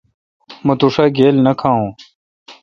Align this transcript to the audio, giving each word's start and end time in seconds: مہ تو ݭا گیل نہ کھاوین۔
مہ 0.65 0.73
تو 0.79 0.87
ݭا 0.93 1.05
گیل 1.17 1.35
نہ 1.45 1.53
کھاوین۔ 1.59 1.89